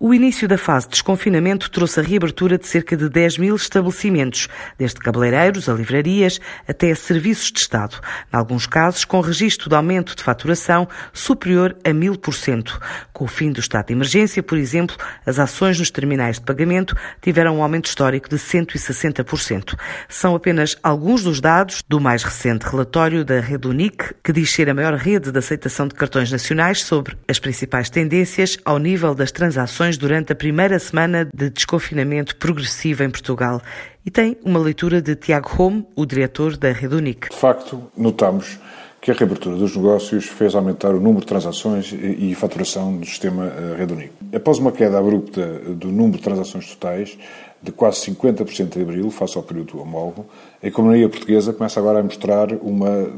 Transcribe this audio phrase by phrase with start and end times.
[0.00, 4.46] O início da fase de desconfinamento trouxe a reabertura de cerca de 10 mil estabelecimentos,
[4.78, 7.98] desde cabeleireiros a livrarias até serviços de Estado,
[8.32, 12.80] em alguns casos com registro de aumento de faturação superior a mil por cento.
[13.12, 16.94] Com o fim do estado de emergência, por exemplo, as ações nos terminais de pagamento
[17.20, 19.76] tiveram um aumento histórico de 160%.
[20.08, 24.70] São apenas alguns dos dados do mais recente relatório da Rede Unic, que diz ser
[24.70, 29.32] a maior rede de aceitação de cartões nacionais sobre as principais tendências ao nível das
[29.32, 33.62] transações durante a primeira semana de desconfinamento progressivo em Portugal.
[34.04, 37.30] E tem uma leitura de Tiago Home, o diretor da Redunic.
[37.30, 38.58] De facto, notamos
[39.00, 43.46] que a reabertura dos negócios fez aumentar o número de transações e faturação do sistema
[43.46, 44.10] eh, Redunic.
[44.34, 47.16] Após uma queda abrupta do número de transações totais,
[47.62, 50.26] de quase 50% em abril, face ao período homólogo,
[50.62, 53.08] a economia portuguesa começa agora a mostrar uma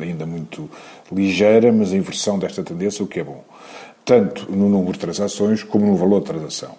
[0.00, 0.68] ainda muito
[1.10, 3.42] ligeira, mas a inversão desta tendência, o que é bom
[4.08, 6.74] tanto no número de transações como no valor de transação,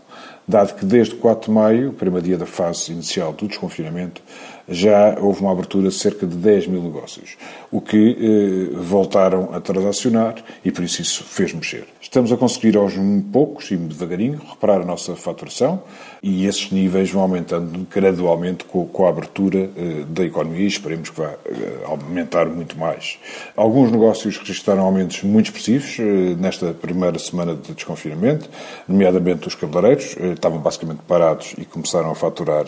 [0.48, 4.20] dado que desde 4 de maio, primeiro dia da fase inicial do desconfinamento,
[4.68, 7.38] já houve uma abertura de cerca de 10 mil negócios,
[7.72, 11.86] o que eh, voltaram a transacionar e por isso isso fez mexer.
[12.10, 12.96] Estamos a conseguir aos
[13.32, 15.84] poucos e devagarinho reparar a nossa faturação
[16.24, 21.12] e esses níveis vão aumentando gradualmente com, com a abertura eh, da economia e esperemos
[21.12, 23.20] que vá eh, aumentar muito mais.
[23.56, 28.50] Alguns negócios registraram aumentos muito expressivos eh, nesta primeira semana de desconfinamento,
[28.88, 32.66] nomeadamente os cabeleireiros, estavam basicamente parados e começaram a faturar,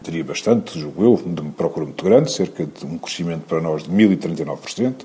[0.00, 3.82] diria bastante, julgo eu, de uma procura muito grande, cerca de um crescimento para nós
[3.82, 5.04] de 1.039%.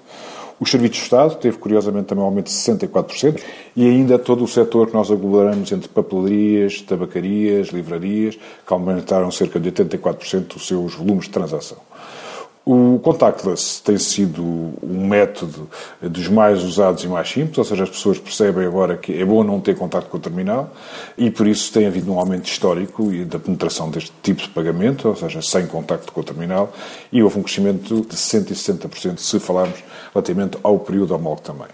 [0.60, 3.42] Os serviços de Estado teve, curiosamente, também um aumento de 64%,
[3.76, 9.60] e ainda todo o setor que nós aglomeramos entre papelarias, tabacarias, livrarias, que aumentaram cerca
[9.60, 11.78] de 84% os seus volumes de transação.
[12.72, 15.68] O contactless tem sido um método
[16.00, 19.44] dos mais usados e mais simples, ou seja, as pessoas percebem agora que é bom
[19.44, 20.72] não ter contato com o terminal
[21.18, 25.16] e por isso tem havido um aumento histórico da penetração deste tipo de pagamento, ou
[25.16, 26.72] seja, sem contacto com o terminal,
[27.12, 29.80] e houve um crescimento de 160% se falarmos
[30.14, 31.70] relativamente ao período homólogo também.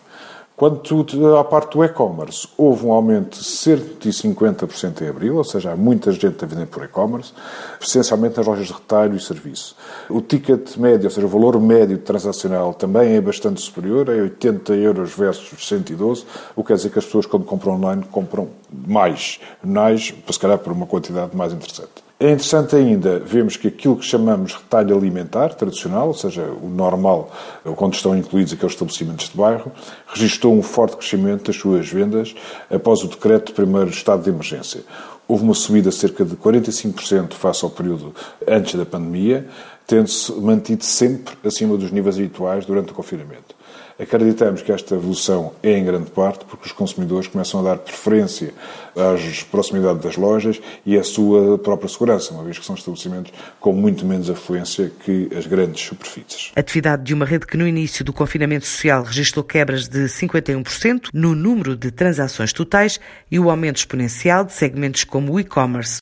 [0.58, 1.06] Quanto
[1.38, 6.14] à parte do e-commerce, houve um aumento de 150% em abril, ou seja, há muita
[6.14, 7.34] gente a vender por e-commerce,
[7.82, 9.76] essencialmente nas lojas de retalho e serviço.
[10.10, 14.74] O ticket médio, ou seja, o valor médio transacional também é bastante superior, é 80
[14.76, 19.42] euros versus 112, o que quer dizer que as pessoas, quando compram online, compram mais,
[19.62, 22.05] mais, se calhar por uma quantidade mais interessante.
[22.18, 27.30] É interessante ainda vermos que aquilo que chamamos retalho alimentar tradicional, ou seja, o normal,
[27.76, 29.70] quando estão incluídos aqueles estabelecimentos de bairro,
[30.08, 32.34] registrou um forte crescimento das suas vendas
[32.72, 34.80] após o decreto de primeiro estado de emergência.
[35.28, 38.16] Houve uma subida cerca de 45% face ao período
[38.48, 39.50] antes da pandemia,
[39.88, 43.56] tendo-se mantido sempre acima dos níveis habituais durante o confinamento.
[43.98, 48.54] Acreditamos que esta evolução é em grande parte porque os consumidores começam a dar preferência
[48.94, 53.72] às proximidades das lojas e à sua própria segurança, uma vez que são estabelecimentos com
[53.72, 56.52] muito menos afluência que as grandes superfícies.
[56.58, 61.34] Atividade de uma rede que no início do confinamento social registrou quebras de 51% no
[61.34, 63.00] número de transações totais
[63.32, 65.94] e o aumento exponencial de segmentos como o e-commerce